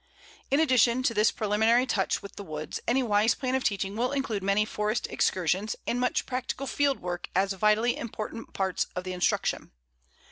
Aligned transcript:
In 0.49 0.59
addition 0.59 1.03
to 1.03 1.13
this 1.13 1.29
preliminary 1.29 1.85
touch 1.85 2.23
with 2.23 2.35
the 2.35 2.43
woods, 2.43 2.79
any 2.87 3.03
wise 3.03 3.35
plan 3.35 3.53
of 3.53 3.63
teaching 3.63 3.95
will 3.95 4.13
include 4.13 4.41
many 4.41 4.65
forest 4.65 5.05
excursions 5.11 5.75
and 5.85 5.99
much 5.99 6.25
practical 6.25 6.65
field 6.65 6.99
work 7.03 7.29
as 7.35 7.53
vitally 7.53 7.95
important 7.95 8.51
parts 8.53 8.87
of 8.95 9.03
the 9.03 9.13
instruction. 9.13 9.73